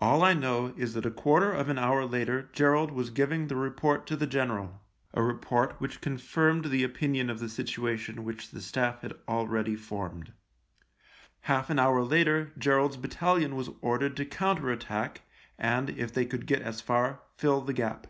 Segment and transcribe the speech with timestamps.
[0.00, 3.56] All I know is that a quarter of an hour later Gerald was giving the
[3.56, 4.82] report to the general—
[5.14, 10.34] a report which confirmed the opinion of the situation which the Staff had already formed.
[11.40, 15.22] Half an hour later Gerald's battalion was ordered to counter attack
[15.58, 18.08] and, if they could get as far, fill the gap.